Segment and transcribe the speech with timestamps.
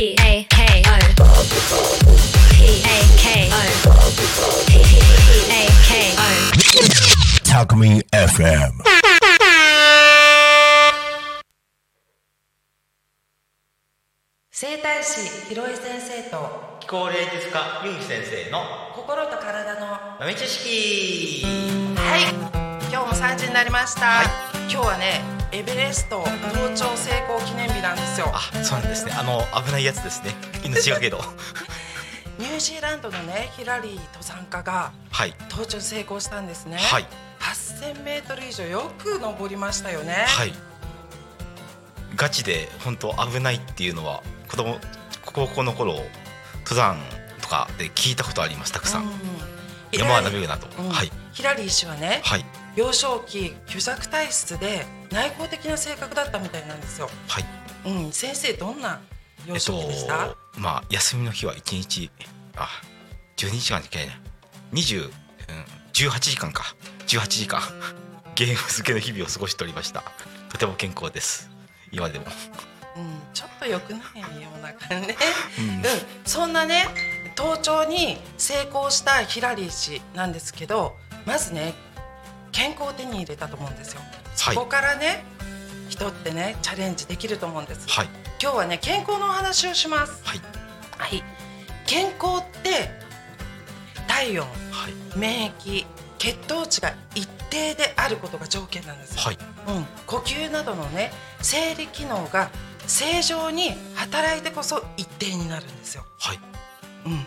[0.00, 0.96] P A K O
[2.54, 3.60] P A K O
[4.66, 4.72] P
[5.50, 6.18] A K O
[7.44, 8.80] Talk Me FM.
[14.50, 18.64] 整体師ひろえ先生と気候霊術家ゆうき先生の
[18.96, 21.44] 心と体の豆知識。
[21.44, 22.22] はい。
[22.90, 24.22] 今日も3時になりました、
[24.66, 28.26] 今日はねエベレスト登頂成功記念日なんですよ。
[28.32, 29.12] あそうなんですね。
[29.12, 30.34] あの危ないやつですね。
[30.64, 31.20] 命がけど
[32.38, 35.34] ニュージーランドのねヒラリー登山家がはい。
[35.50, 36.78] 登頂成功したんですね。
[36.78, 37.06] はい。
[37.40, 40.24] 8000メートル以上よく登りましたよね。
[40.28, 40.54] はい。
[42.14, 44.78] ガチで本当危ないっていうのは子供
[45.24, 45.94] 高校の頃
[46.64, 46.98] 登山
[47.40, 49.10] とかで聞いたことありますたくさん、うん。
[49.92, 50.90] 山はダメだと、うん。
[50.90, 51.10] はい。
[51.32, 52.44] ヒラリー氏はねはい。
[52.76, 57.08] 幼少期虚弱体質で内向的な性格だったみたいなんですよ。
[57.28, 57.44] はい。
[57.86, 58.12] うん。
[58.12, 59.00] 先生どんな
[59.46, 62.10] 幼少期でした、まあ休みの日は1日
[62.56, 62.68] あ
[63.36, 64.20] 12時間じゃないな。
[64.72, 65.10] 20、うん、
[65.92, 66.74] 18時間か。
[67.06, 67.60] 18時間。
[68.36, 70.02] ゲーム漬けの日々を過ごしておりました。
[70.50, 71.50] とても健康です。
[71.92, 72.26] 今でも、
[72.96, 75.16] うん、ちょっと良くないような感じね。
[75.58, 75.64] うん。
[75.66, 75.82] うん、
[76.24, 76.86] そんなね
[77.36, 81.74] 登頂に成功したヒラリー氏なんですけどまずね
[82.52, 84.00] 健康を手に入れたと思うんですよ。
[84.42, 85.24] はいそこからね
[85.88, 87.88] 人ってねチャレンジできると思うんです。
[87.88, 88.08] はい
[88.42, 90.22] 今日はね健康のお話をします。
[90.24, 90.40] はい
[90.96, 91.22] はい。
[91.86, 92.90] 健康って
[94.06, 95.86] 体温、はい免疫、
[96.18, 99.20] 血糖値が一定であることが条件なんですよ。
[99.20, 102.50] はいうん、呼吸などのね生理機能が
[102.86, 106.04] 正常に働いてこそ一定になるんですよ。
[106.18, 106.38] はい
[107.06, 107.26] うん、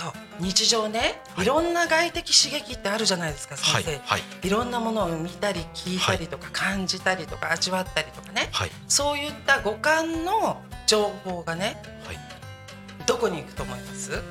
[0.00, 1.44] そう日常ね、はい。
[1.44, 8.48] い、ろんな外的刺激ってあるじゃないですかはい先生、はいい、ろんなものを見たり聞いたりとか、感じたりとか味わったりとかね。
[8.52, 8.70] はい。
[8.88, 12.16] そういった五感の情報がねはい。
[13.06, 14.22] どこに行くと思います？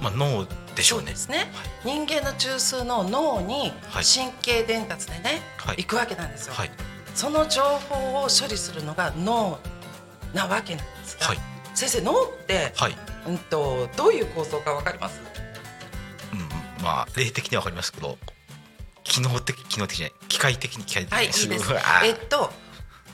[0.00, 1.06] まあ脳でしょうね。
[1.06, 1.52] そうですね、
[1.84, 4.04] 人間の中枢の脳にはい。
[4.04, 5.76] 神経伝達でね、はい。
[5.76, 6.54] 行くわけなんですよ。
[6.54, 6.70] はい。
[7.14, 9.60] その情報を処理するのが脳
[10.34, 11.38] なわけなんですが、はい。
[11.74, 12.96] 先生脳って、はい
[13.26, 15.20] うんとどういう構造かわかります？
[16.32, 18.18] うんまあ霊的にはわかりますけど
[19.04, 21.72] 機能的機能的じゃない機械的に機械的にはい、いいです。
[22.04, 22.50] えっと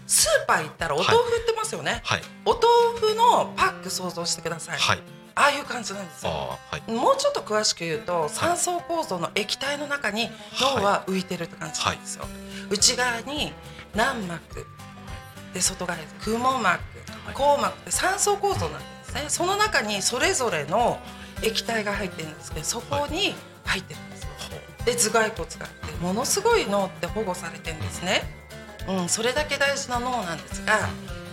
[0.07, 2.01] スーパー行ったらお豆腐売ってますよね？
[2.05, 2.65] はいお豆
[2.99, 4.79] 腐のパック想像してください。
[4.79, 5.03] はい
[5.35, 6.33] ああいう感じなんですよ。
[6.33, 6.59] は
[6.89, 10.31] いもうちょっと詳しく言うと三層構造の液体の中に
[10.61, 12.25] 脳は浮いてるって感じなんですよ。
[12.71, 13.53] 内側に
[13.95, 14.67] 軟膜
[15.55, 16.81] で外側に空網膜
[17.27, 19.25] 硬膜って三層構造なんですね。
[19.29, 20.99] その中にそれぞれの
[21.43, 24.29] 液体が入ってるんですけどそこに入ってるんですよ。
[24.85, 28.23] で頭蓋骨があってものすごい脳って保護されてるんですね。
[28.89, 30.89] うん、それだけ大事な脳なんですが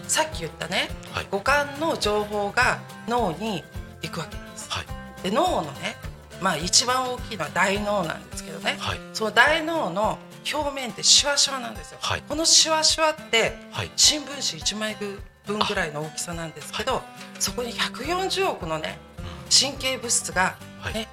[0.08, 1.28] さっき言ったねはい。
[1.32, 3.64] 五感の情報が脳に
[4.02, 4.70] 行くわけです。
[4.70, 4.86] はい。
[5.24, 5.96] で脳のね、
[6.42, 9.00] まあ、一番大きいのは大脳なんですけどね、はい。
[9.14, 10.20] その大脳の
[10.54, 12.24] 表面ってシュワシュワなんですよ、はい。
[12.28, 13.92] このシュワシュワってはい。
[13.96, 17.02] 新聞紙1枚分ぐらいの大きさなんですけど、
[17.40, 18.98] そこに140億のね
[19.50, 20.94] 神経物質がはい。
[20.94, 21.08] ね、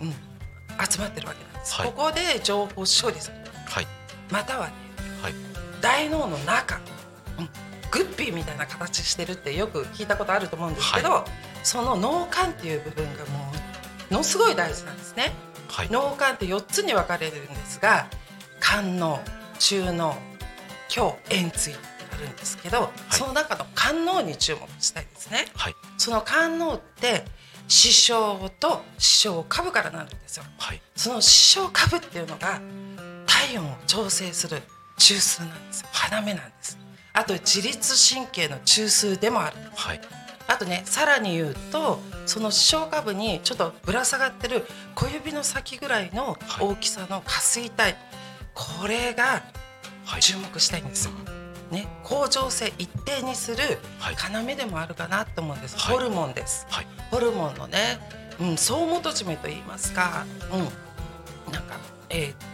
[0.00, 1.86] うん、集まってるわけなんです、はい。
[1.88, 3.86] ここで情報処理するはい。
[4.30, 4.72] またはね
[5.22, 5.34] はい。
[5.80, 6.80] 大脳の中、
[7.38, 7.48] うん、
[7.90, 11.26] グッピーみたいな形してるってよく聞いたことあると思うんですけど、は
[11.62, 13.52] その脳幹っていう部分がも
[14.10, 15.32] うものすごい大事なんですね。
[15.68, 15.88] はい。
[15.90, 18.06] 脳幹って4つに分かれるんですが
[18.60, 19.20] 肝脳
[19.58, 20.16] 中脳
[20.94, 21.74] 胸円椎
[22.22, 25.46] るんですけど、その中の肝脳に注目したいですね。
[25.54, 25.74] はい。
[25.98, 27.24] その肝脳って
[27.68, 30.44] 視床と視床下部からなるんですよ。
[30.58, 30.80] はい。
[30.96, 32.60] その視床下部っていうのが
[33.26, 34.62] 体温を調整する
[34.98, 35.88] 中枢なんですよ。
[36.10, 36.78] 要なんです。
[37.12, 39.56] あと自律神経の中枢でもある。
[39.74, 40.00] はい。
[40.48, 46.66] あとねさらに言うとその視床下部にちょっとぶら下がってる小指の先ぐらいのはい。
[46.66, 47.96] 大きさの下垂体、
[48.54, 49.42] これが
[50.04, 50.20] はい。
[50.20, 51.12] 注目したいんですよ。
[51.72, 53.56] ね、恒常性一定にする
[53.98, 54.16] はい。
[54.32, 55.96] 要でもあるかなと思うんです、はい。
[55.96, 56.66] ホルモンです。
[56.70, 56.86] はい。
[57.10, 57.98] ホルモンのね、
[58.38, 61.76] うん、総元締めと言いますか、うん、なんか、
[62.10, 62.52] えー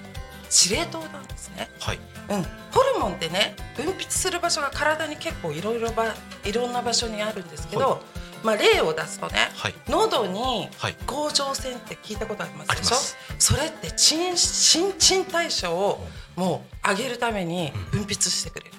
[0.51, 1.69] 司令塔なんですね。
[1.79, 1.99] はい。
[2.31, 8.01] うん、ホルモンってね分泌する場所が体に結構いろいろばいろんな場所にあるんですけど、は
[8.43, 9.75] まあ例を出すとね、はい。
[9.87, 10.97] 喉にはい。
[11.07, 12.81] 甲状腺って聞いたことありますでしょ？
[12.81, 13.17] あります。
[13.39, 16.01] それって新新陳代謝を
[16.35, 18.78] もう上げるために分泌してくれる、はい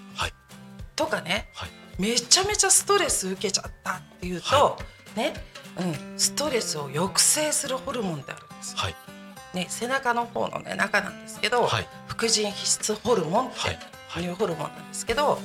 [1.00, 1.70] とかねはい。
[1.98, 4.78] めちゃめちゃストレス受けちゃったっていうと、は
[5.16, 5.34] ね、
[5.80, 8.78] うん、ストレスを抑制するホルモンってあるんですよ。
[8.78, 8.96] はい。
[9.54, 11.88] ね、背中の方の、ね、中なんですけど、はい。
[12.08, 13.80] 副腎皮質ホルモンっはい。
[14.14, 15.40] ていうホルモンなんですけど、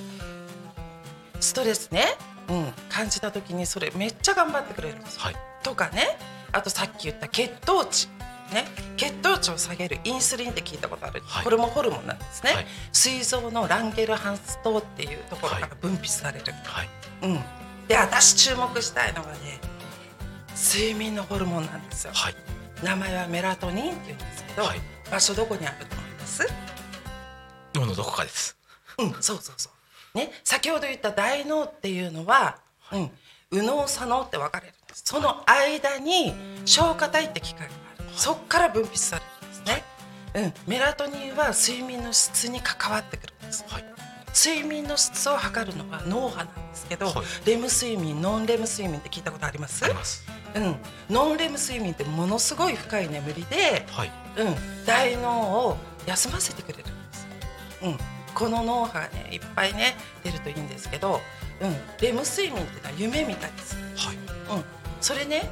[1.41, 2.05] ストレスね
[2.49, 5.23] うん、感じた時にそれめっちゃ頑張ってくれるんですよ。
[5.23, 5.37] はい。
[5.63, 6.19] とかね
[6.53, 8.09] あとさっき言った血糖値
[8.53, 11.45] ね、血糖値を下げるインスリンって聞いたことある、はい。
[11.45, 12.67] これもホルモンなんですね、はい。
[12.93, 16.89] 膵臓のランゲルハンス糖っていうところから分泌される、はい。
[17.23, 17.41] うん、
[17.89, 19.61] で私注目したいのがね
[20.57, 22.13] 睡眠のホルモンなんですよ。
[22.15, 22.35] はい。
[22.83, 24.81] 名前はメラトニンっていうんですけど、はい。
[25.11, 26.47] 場所どこにあると思います？
[27.75, 28.57] 脳のどこかです。
[28.99, 29.71] うんそうそうそ
[30.15, 30.19] う。
[30.19, 32.59] ね先ほど言った大脳っていうのは、
[32.93, 33.11] うん
[33.51, 35.03] 右脳左脳って分かれるんです。
[35.05, 37.84] その間に消化体って機械がある、
[38.17, 39.85] そこから分泌されるんですね、
[40.35, 43.65] うん、メラトニンは睡眠の質に関わってくるんです。
[43.69, 43.85] はい。
[44.37, 47.15] 睡眠の質を測るのは脳波なんですけど、はい。
[47.47, 49.85] レム睡眠ノンレム睡眠って聞いたことあります？
[49.85, 50.27] あります。
[50.57, 50.77] うん、
[51.09, 54.11] ノンレム睡眠ってものすごい深い眠りで、はい。
[54.37, 55.77] うん、大脳を
[56.07, 57.27] 休ませてくれるんです、
[57.85, 57.99] うん、
[58.35, 59.95] この脳波がねいっぱいね
[60.25, 61.21] 出るといいんですけど、
[61.61, 64.17] うん、レム睡眠っていうのは夢みたいです、はい。
[64.17, 64.65] うん、
[65.01, 65.49] それね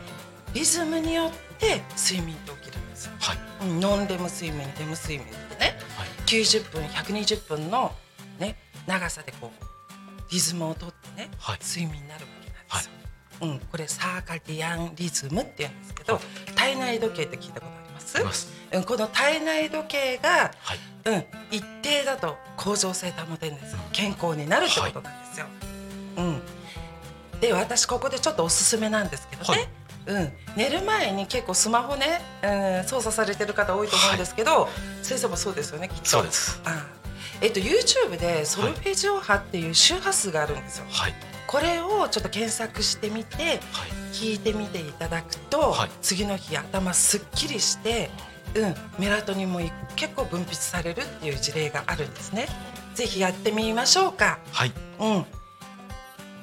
[0.52, 1.30] リズムによっ
[1.62, 3.38] て睡眠って起きるんですよ、はい。
[3.62, 5.78] うん、ノンレム睡眠レム睡眠ってね。
[5.96, 6.08] はい。
[6.26, 7.92] 90分120分の、
[8.38, 8.56] ね、
[8.86, 11.58] 長さでこうリズムをとってね、はい。
[11.62, 12.92] 睡眠になるわけなんですよ。
[13.42, 16.20] うん、これサーカディアンリズムって言うんですけど、
[16.54, 18.48] 体内時計って聞いたことあります？
[18.72, 20.78] うん、この体内時計が、はい。
[21.04, 23.78] うん、一定だと恒常性保てるんですよ。
[23.92, 25.46] 健康になるってことなんですよ。
[26.16, 26.42] うん、
[27.40, 29.68] で私ここでちょっとおすすめなんですけどね、
[30.06, 34.68] うん、寝る前に結構スマホね、うん、操作されてる方多いと思うんですけど、
[35.02, 36.04] 先生もそうですよねきっと。
[36.04, 36.86] そうですあ
[37.40, 40.86] えっと YouTube でソルフェジオ波っていう周波数があるんですよ。
[40.90, 41.14] はい
[41.46, 43.58] これをちょっと検索してみてはい
[44.12, 48.10] 聞いてみていただくと、はい次の日頭すっきりして、
[48.54, 49.60] うん、メラトニンも
[49.96, 52.46] 結構分泌されるっていう事例があるんですね。
[52.94, 54.38] ぜひやってみましょうか。
[54.52, 55.26] はいうん。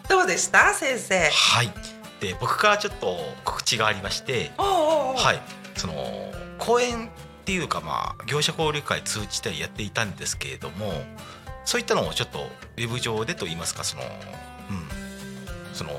[0.07, 0.73] どうでした？
[0.73, 1.29] 先生？
[1.29, 1.71] はい
[2.19, 5.79] で僕からちょっと告知がありましてはい。
[5.79, 5.93] その
[6.57, 7.09] 講演っ
[7.45, 10.91] ていうかまあ業者交流会通じてやっていたんですけれども
[11.65, 12.39] そういったのをちょっと
[12.77, 15.73] ウェブ上でと言いますかそのうん。
[15.73, 15.91] その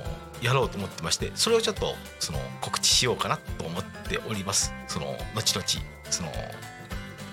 [0.43, 4.75] やろうと思ってましてそれをちょっとその告知しようかなと思っております。
[4.89, 5.67] その後々。
[6.11, 6.29] その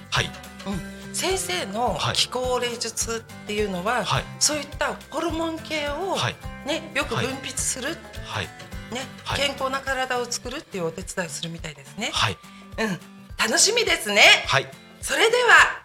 [0.10, 0.30] はい。
[0.66, 2.16] うん、先生のはい。
[2.16, 4.24] 気候霊術っていうのは、はい。
[4.40, 6.36] そういったホルモン系を、はい。
[6.66, 12.10] ねよく分泌する、はいね、はい健康な体を作るっていうお手伝いするみたいですね。
[12.13, 12.38] はい
[12.80, 13.00] うん、
[13.38, 14.22] 楽しみですね。
[14.48, 14.68] はい
[15.01, 15.84] それでは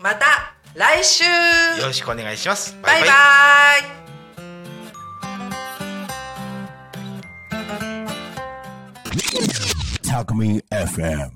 [0.00, 1.24] また来週。
[1.24, 4.02] よろしくお願いしますバイバイ。
[10.12, 11.32] Talk Me FM.